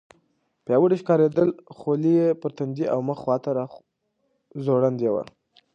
[0.65, 5.23] پیاوړي ښکارېدل، خولۍ یې پر تندي او مخ خواته راځوړندې وې.